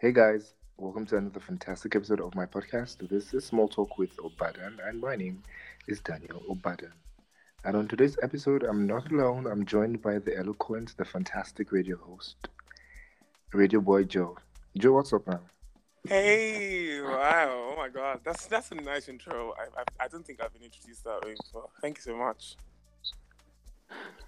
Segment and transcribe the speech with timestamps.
[0.00, 3.06] Hey guys, welcome to another fantastic episode of my podcast.
[3.06, 5.42] This is Small Talk with Obadan, and my name
[5.88, 6.92] is Daniel Obadan.
[7.66, 9.46] And on today's episode, I'm not alone.
[9.46, 12.48] I'm joined by the eloquent, the fantastic radio host,
[13.52, 14.38] Radio Boy Joe.
[14.78, 15.40] Joe, what's up, man?
[16.08, 17.72] Hey, wow!
[17.72, 19.52] Oh my God, that's that's a nice intro.
[19.58, 21.68] I I, I don't think I've been introduced that way before.
[21.82, 22.56] Thank you so much.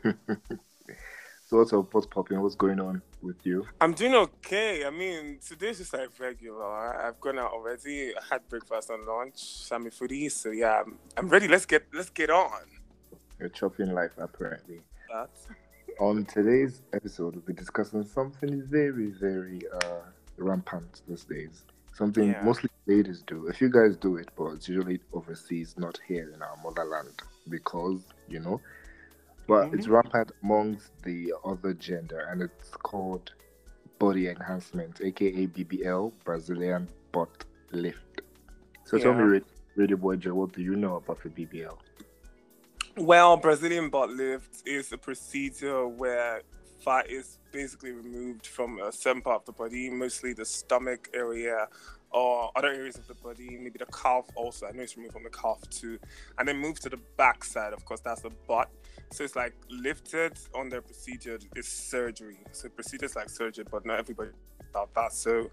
[1.53, 1.93] so what's up?
[1.93, 2.41] What's popping?
[2.41, 3.67] What's going on with you?
[3.79, 4.87] I'm doing okay.
[4.87, 6.65] I mean, today's just like regular.
[6.65, 8.15] I've gone out already.
[8.17, 9.35] I had breakfast and lunch.
[9.37, 10.33] Sammy foodie.
[10.33, 11.49] So yeah, I'm, I'm ready.
[11.49, 12.63] Let's get let's get on.
[13.39, 14.81] You're chopping life apparently.
[16.01, 20.01] On today's episode, we'll be discussing something very, very uh,
[20.39, 21.65] rampant these days.
[21.93, 22.43] Something Yeah.
[22.43, 23.49] mostly ladies do.
[23.49, 28.07] If you guys do it, but it's usually overseas, not here in our motherland, because
[28.27, 28.59] you know.
[29.47, 29.79] But mm-hmm.
[29.79, 33.33] it's rampant amongst the other gender, and it's called
[33.99, 38.23] body enhancement, aka BBL, Brazilian butt lift.
[38.85, 39.41] So tell me, Yeah.
[39.75, 41.77] Radio Boy Joe, what do you know about the BBL?
[42.97, 46.43] Well, Brazilian butt lift is a procedure where
[46.85, 51.69] fat is basically removed from a certain part of the body, mostly the stomach area
[52.13, 54.67] or other areas of the body, maybe the calf also.
[54.67, 55.99] I know it's removed from the calf too.
[56.39, 58.71] And then moved to the back side, of course, that's the butt.
[59.13, 62.39] So it's like lifted on their procedure is surgery.
[62.53, 64.31] So procedures like surgery, but not everybody
[64.71, 65.13] about that.
[65.13, 65.51] So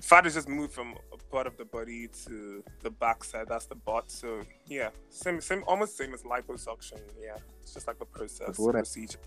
[0.00, 3.46] fat is just moved from a part of the body to the back side.
[3.48, 4.10] That's the butt.
[4.10, 6.98] So yeah, same, same, almost same as liposuction.
[7.20, 9.18] Yeah, it's just like the process what I- procedure.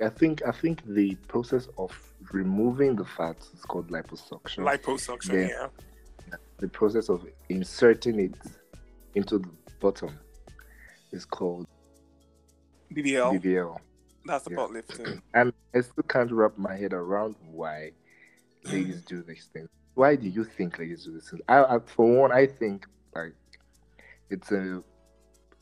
[0.00, 1.92] I think I think the process of
[2.32, 4.58] removing the fat is called liposuction.
[4.64, 5.48] Liposuction.
[5.48, 5.68] Yeah.
[6.28, 6.36] Yeah.
[6.58, 8.34] the process of inserting it
[9.14, 9.48] into the
[9.80, 10.18] bottom
[11.12, 11.66] is called
[12.92, 13.40] BBL.
[13.40, 13.78] BBL.
[14.24, 14.56] That's Yeah.
[14.56, 15.22] butt lifting.
[15.34, 17.92] And I still can't wrap my head around why
[18.64, 19.68] ladies do these things.
[19.94, 21.42] Why do you think ladies do these things?
[21.48, 23.34] I, I, for one, I think like
[24.30, 24.82] it's a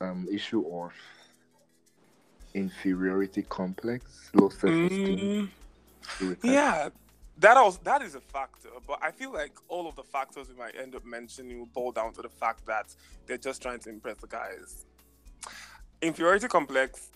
[0.00, 0.92] um, issue of
[2.54, 5.18] inferiority complex, low self-esteem.
[5.18, 5.48] Mm, do with that.
[6.42, 6.88] Yeah,
[7.38, 8.68] that also that is a factor.
[8.86, 11.92] But I feel like all of the factors we might end up mentioning will boil
[11.92, 12.94] down to the fact that
[13.26, 14.86] they're just trying to impress the guys.
[16.00, 17.10] Inferiority complex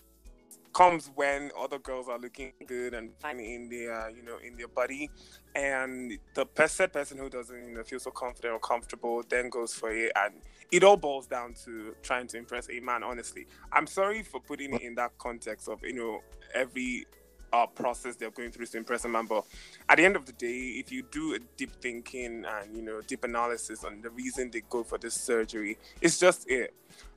[0.73, 4.67] comes when other girls are looking good and fine in their you know in their
[4.67, 5.09] body
[5.55, 9.49] and the per- said person who doesn't you know feel so confident or comfortable then
[9.49, 10.35] goes for it and
[10.71, 14.73] it all boils down to trying to impress a man honestly i'm sorry for putting
[14.73, 16.19] it in that context of you know
[16.53, 17.05] every
[17.53, 19.43] uh, process they're going through is to impress a man but
[19.87, 23.01] at the end of the day if you do a deep thinking and you know
[23.07, 26.73] deep analysis on the reason they go for this surgery it's just it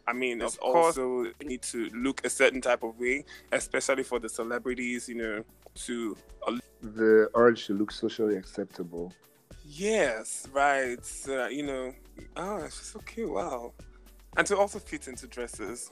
[0.06, 4.18] I mean, of course, also need to look a certain type of way, especially for
[4.18, 5.44] the celebrities, you know,
[5.86, 6.16] to
[6.46, 9.12] uh, The urge to look socially acceptable.
[9.64, 11.94] yes, right, uh, you know,
[12.36, 13.72] oh, it's so cute, wow,
[14.36, 15.90] and to also fit into dresses,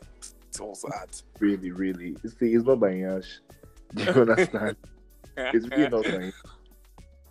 [0.52, 1.10] to also add.
[1.38, 2.16] Really, really.
[2.24, 3.38] It's, it's not by Yash.
[3.94, 4.76] Do you understand?
[5.36, 6.30] it's really not by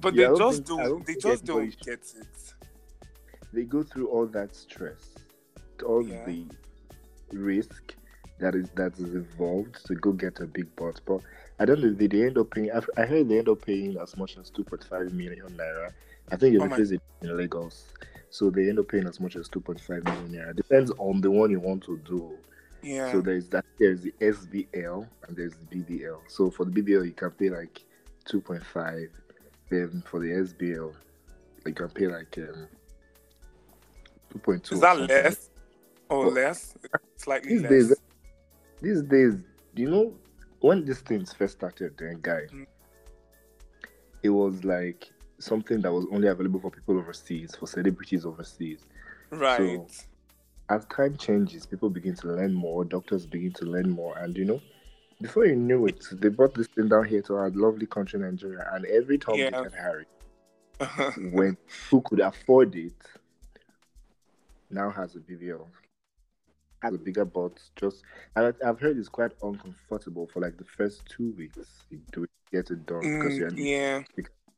[0.01, 2.53] but Yeah, they just think- don't, they just don't get it.
[3.53, 5.15] they go through all that stress,
[5.85, 6.23] all Yeah.
[6.25, 6.45] the
[7.33, 7.95] risk
[8.39, 11.01] that is that is involved to go get a big butt.
[11.05, 11.21] But
[11.59, 11.91] I don't know.
[11.93, 12.71] They, they end up paying.
[12.71, 15.91] I- I heard they end up paying as much as two point five million naira.
[16.31, 16.99] I think Oh it's my-
[17.29, 17.93] in Lagos,
[18.29, 20.55] so they end up paying as much as two point five million naira.
[20.55, 22.37] Depends on the one you want to do.
[22.81, 23.65] Yeah, So there's that.
[23.79, 26.19] There's the SBL and there's the BBL.
[26.27, 27.81] So for the BBL, you can pay like
[28.25, 29.09] two point five.
[29.69, 30.93] Then for the SBL,
[31.65, 32.67] you can pay like um,
[34.31, 34.75] two point two.
[34.75, 35.49] is that less
[36.09, 36.75] or Well, less?
[37.17, 37.69] Slightly These less.
[37.71, 37.93] days,
[38.81, 39.33] these days,
[39.75, 40.13] you know,
[40.61, 42.65] when these things first started, then guy, Mm.
[44.23, 45.09] it was like
[45.39, 48.79] something that was only available for people overseas, for celebrities overseas.
[49.31, 50.07] right.
[50.69, 54.45] As time changes, people begin to learn more, doctors begin to learn more, and you
[54.45, 54.61] know,
[55.21, 58.69] before you knew it, they brought this thing down here to our lovely country, Nigeria,
[58.73, 59.63] and every Tom, Dick, Yeah.
[59.63, 60.05] and Harry,
[61.33, 61.57] when
[61.89, 62.93] who could afford it,
[64.69, 65.65] now has a BBL,
[66.83, 67.59] has a bigger butt.
[67.75, 68.03] Just,
[68.35, 71.57] and I- I've heard it's quite uncomfortable for like the first two weeks.
[71.89, 74.03] You do it, get it done because Mm, you're yeah.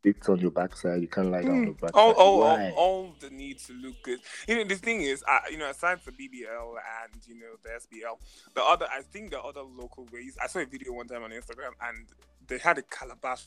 [0.04, 1.02] It's on your backside.
[1.02, 1.94] You can't lie down on your backside.
[1.94, 4.20] all, all, all, all the need to look good.
[4.48, 7.70] You know, the thing is, uh, you know, aside from BBL and you know the
[7.70, 8.18] SBL,
[8.56, 10.38] the other, I think the other local ways.
[10.42, 12.08] I saw a video one time on Instagram, and
[12.48, 13.46] they had a calabash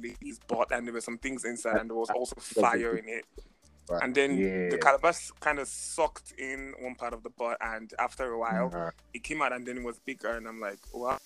[0.00, 3.24] ladies bought, and there were some things inside, and there was also fire in it.
[3.88, 4.02] Right.
[4.02, 4.68] And then yeah.
[4.70, 8.70] the calabash kind of sucked in one part of the butt, and after a while,
[8.74, 11.18] Uh, it came out, and then it was bigger, and I'm like, wow,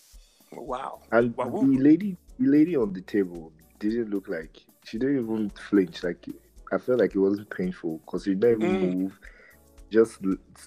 [0.53, 1.01] wow.
[1.13, 1.49] and Wow.
[1.51, 6.03] the lady, the lady on the table, didn't look like she didn't even flinch.
[6.03, 6.27] Like
[6.73, 8.97] I felt like it wasn't painful because she didn't even mm.
[8.97, 9.19] move.
[9.91, 10.19] Just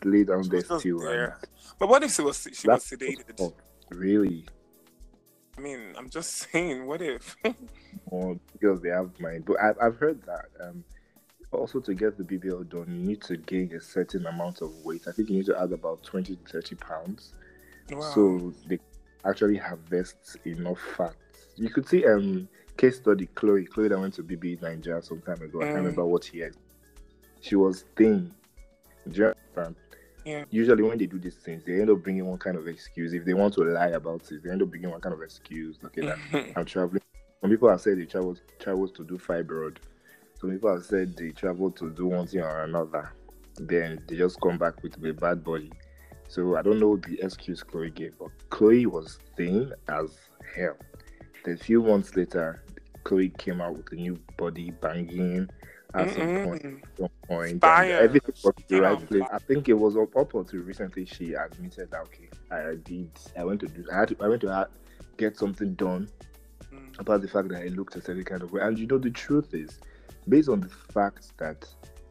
[0.03, 0.99] lay down there still.
[0.99, 1.39] There.
[1.79, 3.53] But what if she was she was sedated?
[3.89, 4.45] Really?
[5.57, 7.35] I mean, I'm just saying, what if?
[8.05, 9.45] well, because they have mind.
[9.45, 10.83] But I've, I've heard that um,
[11.51, 15.03] also to get the BBL done, you need to gain a certain amount of weight.
[15.07, 17.33] I think you need to add about 20 to 30 pounds.
[17.91, 18.01] Wow.
[18.01, 18.79] So they
[19.25, 21.15] actually harvest enough fat.
[21.55, 22.47] You could see um
[22.77, 25.59] case study Chloe, Chloe that went to BB Nigeria some time ago.
[25.59, 25.61] Mm.
[25.61, 25.77] I can't mm.
[25.77, 26.53] remember what she had.
[27.41, 28.33] She was thin.
[29.09, 29.33] Do?
[30.25, 30.45] Yeah.
[30.49, 33.13] Usually, when they do these things, they end up bringing one kind of excuse.
[33.13, 35.77] If they want to lie about it, they end up bringing one kind of excuse.
[35.83, 36.17] Okay, that
[36.55, 37.01] I'm traveling.
[37.41, 39.77] Some people have said they travel travels to do fibroid.
[40.39, 43.11] Some people have said they travel to do one thing or another.
[43.57, 45.71] Then they just come back with a bad body.
[46.29, 50.17] So I don't know the excuse Chloe gave, but Chloe was thin as
[50.55, 50.77] hell.
[51.43, 52.63] Then a few months later,
[53.03, 55.49] Chloe came out with a new body banging
[55.93, 56.83] at some point.
[56.97, 59.23] Some point everything was the right place.
[59.31, 63.11] I think it was up, up until recently she admitted that okay, I did.
[63.37, 63.85] I went to do.
[63.91, 64.17] I had to.
[64.21, 64.67] I went to
[65.17, 66.09] get something done
[66.73, 66.99] mm.
[66.99, 68.61] about the fact that I looked a certain kind of way.
[68.61, 69.79] And you know, the truth is,
[70.27, 71.67] based on the fact that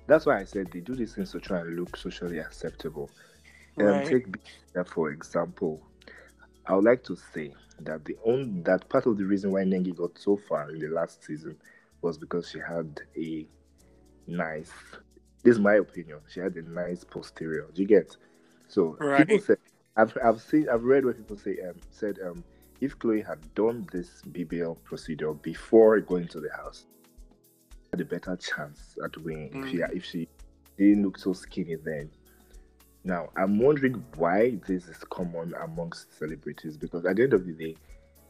[0.06, 3.10] that's why I said they do these things to try and look socially acceptable.
[3.78, 4.04] Um, right.
[4.04, 5.82] Um, take for example.
[6.66, 9.94] I would like to say that the only that part of the reason why Nengi
[9.96, 11.56] got so far in the last season
[12.00, 13.46] was because she had a
[14.26, 14.72] nice.
[15.42, 16.20] This is my opinion.
[16.28, 17.66] She had a nice posterior.
[17.74, 18.16] Do you get?
[18.68, 19.26] So right.
[19.26, 19.56] people say
[19.96, 22.44] I've I've seen I've read where people say um said um
[22.80, 26.86] if Chloe had done this BBL procedure before going to the house,
[27.92, 29.64] had a better chance at winning mm.
[29.64, 29.96] if she mm.
[29.96, 30.28] if she
[30.78, 32.10] didn't look so skinny then.
[33.04, 37.52] Now I'm wondering why this is common amongst celebrities because at the end of the
[37.52, 37.76] day,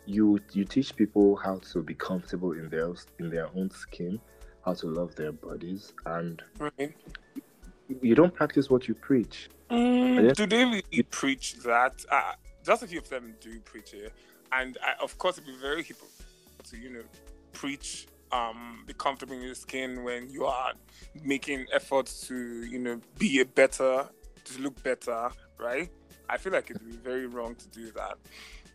[0.06, 4.20] you you teach people how to be comfortable in their in their own skin
[4.64, 6.94] how to love their bodies, and right.
[8.00, 9.50] you don't practice what you preach.
[9.70, 12.04] Mm, do they really preach that?
[12.10, 12.32] Uh,
[12.64, 14.12] just a few of them do preach it,
[14.52, 16.24] and I, of course, it'd be very hypocritical
[16.64, 17.02] to you know
[17.52, 20.72] preach um, be comfortable in your skin when you are
[21.24, 24.08] making efforts to you know be a better
[24.44, 25.90] to look better, right?
[26.28, 28.16] I feel like it'd be very wrong to do that.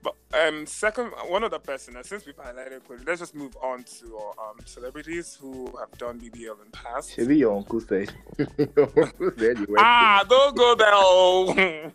[0.04, 3.84] But um, second, one other person, and since we've highlighted Chloe, let's just move on
[3.84, 7.18] to um, celebrities who have done BBL in the past.
[7.18, 8.14] Maybe your uncle said.
[9.80, 10.90] ah, don't go there.
[10.92, 11.92] Oh.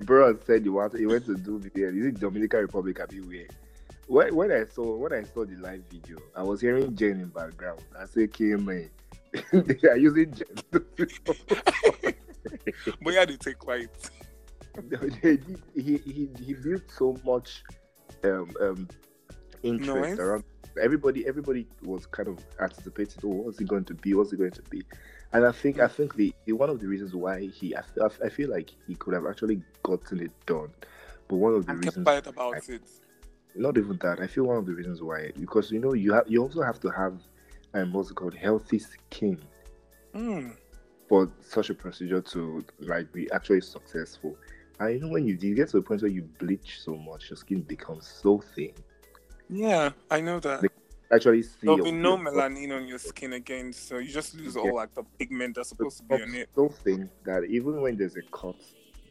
[0.00, 1.96] Bro said you want you went to do BBL.
[1.98, 3.00] Is it Dominican Republic?
[3.00, 3.50] I be weird.
[4.08, 7.28] When, when I saw when I saw the live video, I was hearing Jen in
[7.28, 7.80] background.
[7.98, 8.66] I said, "Kim,
[9.52, 10.46] they are using Jen."
[13.02, 13.90] But yeah, they take quiet.
[15.22, 15.38] he,
[15.74, 17.62] he he built so much
[18.24, 18.88] um, um,
[19.62, 20.44] interest around
[20.80, 21.26] everybody.
[21.26, 24.14] Everybody was kind of anticipating, oh, what's it going to be?
[24.14, 24.82] What's it going to be?
[25.32, 27.82] And I think I think the, the one of the reasons why he I,
[28.24, 30.68] I feel like he could have actually gotten it done,
[31.28, 32.82] but one of the I reasons quiet about I, it.
[33.54, 34.20] Not even that.
[34.20, 36.80] I feel one of the reasons why because you know you have you also have
[36.80, 37.18] to have
[37.74, 39.40] um, what's it called healthy skin.
[40.14, 40.56] Mm.
[41.12, 44.34] For such a procedure to like be actually successful,
[44.80, 47.28] and you know when you, you get to a point where you bleach so much,
[47.28, 48.72] your skin becomes so thin.
[49.50, 50.62] Yeah, I know that.
[50.62, 50.68] They
[51.14, 54.74] actually see there'll be no melanin on your skin again, so you just lose all
[54.74, 56.48] like the pigment that's supposed to be on it.
[56.54, 58.56] So thin that even when there's a cut,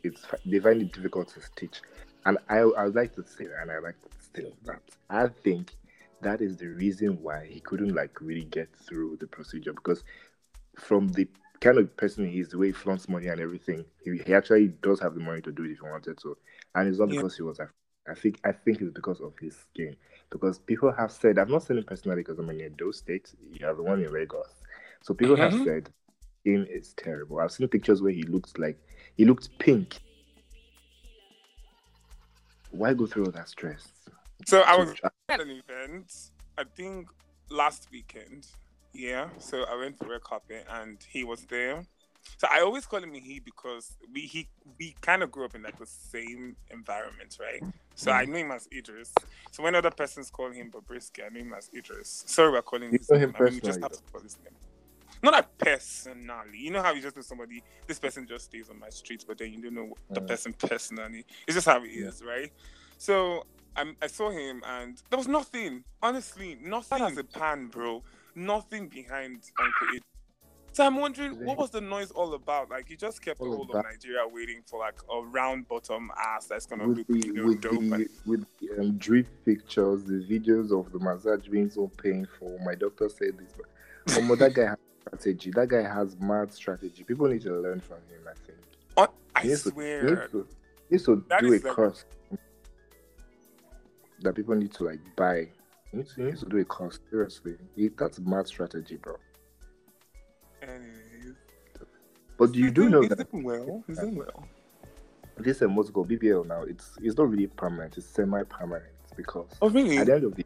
[0.02, 1.84] it's they find it difficult to stitch.
[2.25, 5.75] And I I would like to say and I like to say that I think
[6.22, 10.04] that is the reason why he couldn't like really get through the procedure because
[10.80, 11.28] from the
[11.62, 14.70] kind of person he is, the way he flaunts money and everything, he, he actually
[14.82, 16.36] does have the money to do it if he wanted to.
[16.75, 17.18] And it's not yeah.
[17.18, 17.60] because he was
[18.10, 19.96] I think I think it's because of his skin.
[20.32, 23.34] Because people have said I've not seen him personally because I'm in Edo State.
[23.53, 24.63] You have the one in Lagos.
[25.03, 25.58] So people mm-hmm.
[25.58, 25.89] have said
[26.44, 27.39] him is terrible.
[27.39, 28.80] I've seen pictures where he looks like
[29.15, 30.00] he looked pink.
[32.72, 33.91] Why go through all that stress?
[34.48, 34.94] So I was
[35.30, 37.10] at an event, I think
[37.50, 38.48] last weekend,
[38.94, 41.84] yeah, so I went to red carpet and he was there.
[42.38, 44.48] So I always call him he because we he
[44.80, 47.64] we kind of grew up in like the same environment, right?
[47.96, 48.30] So I mm.
[48.30, 49.14] know him as Idris.
[49.52, 52.24] So when other persons call him Bobrisky, I know him as Idris.
[52.28, 52.94] Sorry, we're calling him.
[52.94, 53.34] you his name.
[53.38, 54.56] I mean, we just have to call his name.
[55.24, 56.58] Not like personally.
[56.58, 59.38] You know how you just know somebody, this person just stays on my streets, but
[59.38, 60.28] then you don't know the mm.
[60.28, 61.26] person personally.
[61.48, 62.52] It's just how he is, right?
[62.98, 63.46] So
[63.76, 65.84] I, I saw him and there was nothing.
[66.02, 68.04] Honestly, nothing as a pan, bro
[68.36, 70.00] nothing behind Uncle
[70.74, 72.70] So I'm wondering what was the noise all about?
[72.70, 76.12] Like you just kept all the whole of Nigeria waiting for like a round bottom
[76.18, 77.74] ass that's gonna with look the, you know, with dope.
[77.74, 78.10] The, and...
[78.26, 82.58] With the um, drip pictures, the videos of the massage being so painful.
[82.64, 85.52] My doctor said this, but um, that guy has strategy.
[85.52, 87.04] That guy has mad strategy.
[87.04, 88.22] People need to learn from him.
[88.30, 88.60] I think.
[88.98, 90.28] Oh, I swear.
[90.28, 90.48] To,
[90.90, 91.64] needs to do a like...
[91.64, 92.06] course
[94.22, 95.50] that people need to like buy.
[95.92, 97.00] He needs, he needs to do a course.
[97.10, 99.16] Seriously, he, that's mad strategy, bro.
[100.62, 101.36] Anyways.
[102.38, 103.84] But you do know that well.
[103.88, 104.48] He's doing well.
[105.38, 106.64] This is most go BBL now.
[106.64, 107.98] It's it's not really permanent.
[107.98, 109.98] It's semi-permanent because oh really?
[109.98, 110.46] At the end of the,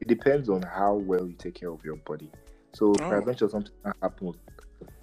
[0.00, 2.30] it depends on how well you take care of your body.
[2.72, 2.94] So, oh.
[2.94, 3.72] peradventure something
[4.02, 4.36] happens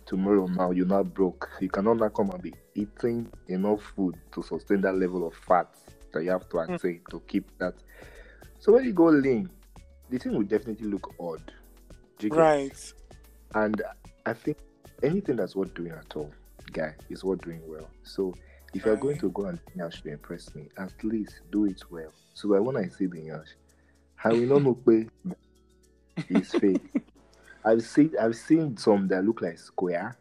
[0.05, 0.47] tomorrow.
[0.47, 1.49] Now you're not broke.
[1.59, 5.75] You cannot now come and be eating enough food to sustain that level of fat
[6.13, 6.73] that you have to hmm.
[6.73, 7.09] attain mm.
[7.09, 7.73] to keep that.
[8.59, 9.49] So when you go lean,
[10.11, 11.41] the thing will definitely look odd.
[12.23, 12.93] Right.
[13.55, 13.81] And
[14.25, 14.57] I think
[15.01, 16.31] anything that's worth doing at all,
[16.71, 17.89] guy, is worth doing well.
[18.03, 18.35] So
[18.73, 22.11] if you're going to go and yash to impress me, at least do it well.
[22.33, 23.47] So that when I see the yash,
[24.23, 24.75] I will not know
[26.29, 26.81] it's fake.
[27.63, 30.17] I've seen I've seen some that look like square.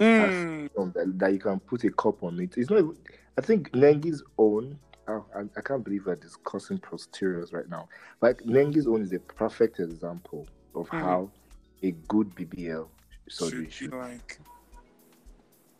[0.00, 0.70] Mm.
[0.76, 2.56] Some that, that you can put a cup on it.
[2.56, 2.78] It's not.
[2.78, 2.96] Even,
[3.36, 4.78] I think Nengi's own.
[5.08, 7.88] Oh, I, I can't believe we're discussing posteriors right now.
[8.20, 11.00] Like Nengi's own is a perfect example of mm.
[11.00, 11.30] how
[11.82, 12.86] a good BBL
[13.28, 13.94] surgery should, should.
[13.94, 14.38] like.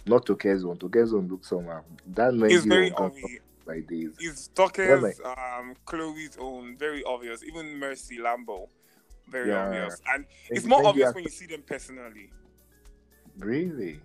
[0.07, 0.79] Not Toke's own.
[0.79, 1.83] Tokezone looks somehow.
[2.07, 3.43] That It's very obvious.
[3.67, 4.15] Like this.
[4.19, 7.45] It's Toke's, um, Chloe's own, very obvious.
[7.45, 8.69] Even Mercy Lambo,
[9.29, 9.67] very yeah.
[9.67, 10.01] obvious.
[10.15, 12.31] And it's more obvious when you see them personally.
[13.39, 14.01] Really?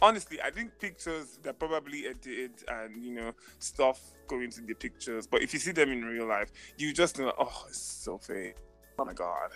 [0.00, 5.26] Honestly, I think pictures they're probably edited and you know stuff going into the pictures.
[5.26, 8.56] But if you see them in real life, you just know, oh, it's so fake.
[8.98, 9.50] Oh my god.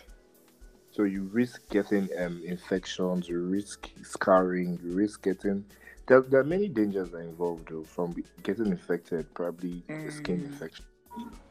[0.91, 5.65] So you risk getting um, infections, you risk scarring, you risk getting.
[6.07, 10.13] There, there are many dangers involved though, from getting infected, probably mm.
[10.13, 10.85] skin infection,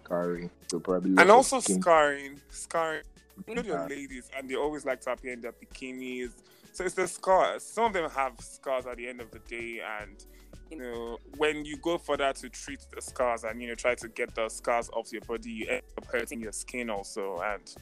[0.03, 1.15] scarring, so probably.
[1.17, 1.81] And also skin.
[1.81, 3.03] scarring, scarring.
[3.48, 6.33] You know, your ladies, and they always like to appear in their bikinis.
[6.73, 7.63] So it's the scars.
[7.63, 10.23] Some of them have scars at the end of the day, and
[10.69, 14.07] you know, when you go further to treat the scars and you know try to
[14.07, 17.75] get the scars off your body, you end up hurting your skin also, and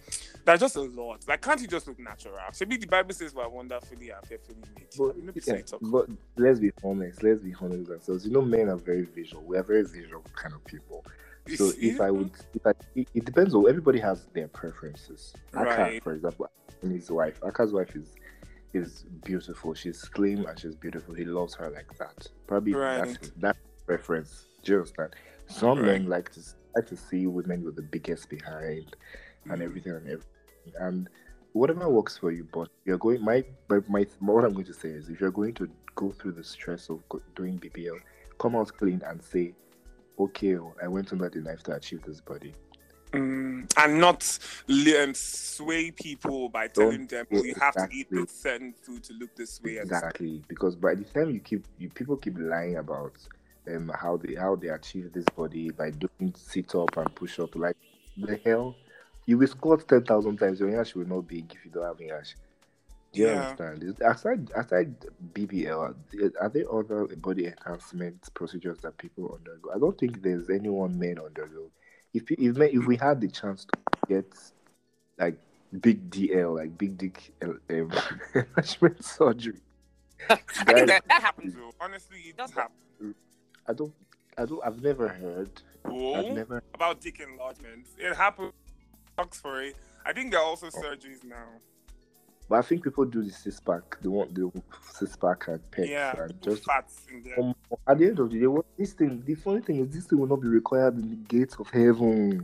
[0.44, 1.28] that's just a lot.
[1.28, 2.36] Like, can't you just look natural?
[2.60, 4.88] Maybe the Bible says we're wonderfully and fearfully made.
[4.98, 5.16] But,
[5.46, 7.22] yeah, but let's be honest.
[7.22, 8.26] Let's be honest with ourselves.
[8.26, 9.44] You know, men are very visual.
[9.44, 11.06] We are very visual kind of people.
[11.56, 15.34] So if I would, if I, it, depends on everybody has their preferences.
[15.52, 15.68] Right.
[15.68, 16.50] Aka, for example,
[16.82, 17.40] and his wife.
[17.44, 18.14] Aka's wife is
[18.74, 19.74] is beautiful.
[19.74, 21.14] She's slim and she's beautiful.
[21.14, 22.28] He loves her like that.
[22.48, 23.06] Probably right.
[23.06, 24.46] that's that preference.
[24.64, 25.16] Do you understand?
[25.48, 25.86] Some right.
[25.86, 26.42] men like to
[26.76, 28.96] like to see women with the biggest behind
[29.46, 29.66] and mm.
[29.66, 30.74] everything and everything.
[30.80, 31.10] And
[31.54, 33.24] whatever works for you, but you're going.
[33.24, 36.34] My, my, my, what I'm going to say is, if you're going to go through
[36.34, 37.02] the stress of
[37.36, 38.00] doing BBL,
[38.38, 39.54] come out clean and say,
[40.20, 42.54] okay, oh, I went under the knife to achieve this body.
[43.14, 44.40] Mm, and not
[44.70, 49.04] um, sway people by telling Don't, them well, you have to eat this certain food
[49.06, 49.78] to look this way.
[49.78, 53.14] Exactly, because by the time you keep you people keep lying about
[53.68, 57.56] um how they how they achieve this body by doing sit up and push up,
[57.56, 57.76] like
[58.18, 58.76] the hell,
[59.26, 60.60] you will squat ten thousand times.
[60.60, 62.36] Your yash will not big if you don't have yash.
[63.12, 63.42] Do you yeah.
[63.50, 64.02] understand?
[64.06, 64.96] Aside aside
[65.34, 65.96] BBL,
[66.40, 69.72] are there other body enhancement procedures that people undergo?
[69.76, 71.72] I don't think there's anyone men undergo
[72.14, 74.34] if if if we had the chance to get
[75.18, 75.38] like
[75.82, 77.60] big DL, like big dick um,
[78.34, 79.60] enlargement surgery,
[80.30, 81.54] I think that, that happens.
[81.54, 81.72] Though.
[81.80, 83.16] Honestly, it does happen.
[83.68, 83.94] I don't.
[84.38, 84.62] I don't.
[84.66, 85.62] I've never heard.
[85.86, 87.88] Oh, I've never about dick enlargement.
[87.98, 88.54] It happens.
[89.18, 89.76] Talks for it.
[90.06, 90.82] I think there are also oh.
[90.82, 91.48] surgeries now.
[92.50, 94.02] But I think people do the six pack.
[94.02, 94.52] They want the
[94.92, 97.40] six pack and pecs yeah, and just fats in there.
[97.40, 97.54] Um,
[97.88, 99.22] at the end of the day, what this thing?
[99.24, 102.44] The funny thing is, this thing will not be required in the gates of heaven.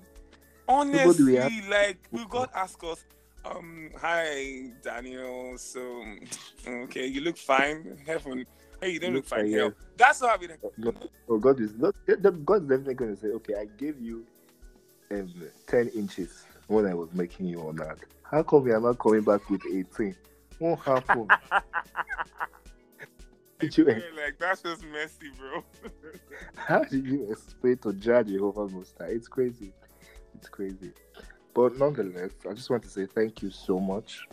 [0.68, 3.04] Honestly, like we got ask us,
[3.46, 5.58] um, hi Daniel.
[5.58, 6.04] So
[6.68, 7.98] okay, you look fine.
[8.06, 8.46] Heaven.
[8.80, 9.50] Hey, you don't look, look fine.
[9.50, 9.70] Yeah.
[9.98, 10.52] That's how I mean.
[10.78, 10.94] No,
[11.28, 11.96] no, God is not.
[12.46, 14.24] God's definitely going to say, okay, I gave you
[15.10, 15.34] um,
[15.66, 17.98] ten inches when I was making you on that.
[18.32, 20.16] How come you are not coming back with 18?
[20.60, 21.32] What happened?
[23.60, 25.64] did you, like that's just messy, bro.
[26.56, 29.08] how did you expect to judge Jehovah Most High?
[29.08, 29.74] It's crazy.
[30.34, 30.92] It's crazy.
[31.54, 34.28] But nonetheless, I just want to say thank you so much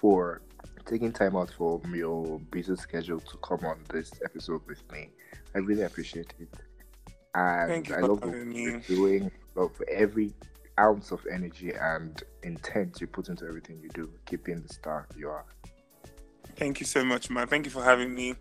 [0.00, 0.42] for
[0.84, 5.10] taking time out from your busy schedule to come on this episode with me.
[5.54, 6.48] I really appreciate it.
[7.34, 9.30] And I love what you're doing.
[9.54, 10.32] Love every
[10.78, 15.28] ounce of energy and intent you put into everything you do, keeping the star you
[15.28, 15.44] are.
[16.56, 17.46] Thank you so much, man.
[17.46, 18.34] Thank you for having me.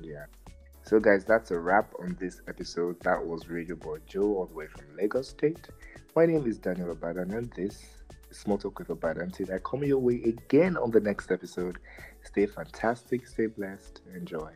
[0.00, 0.26] Yeah.
[0.82, 3.00] So, guys, that's a wrap on this episode.
[3.02, 5.68] That was Radio Boy Joe, all the way from Lagos State.
[6.16, 7.82] My name is Daniel Obadan, and this
[8.30, 9.32] is Small Talk with Obadan.
[9.32, 11.78] Till I come your way again on the next episode.
[12.24, 14.50] Stay fantastic, stay blessed, enjoy.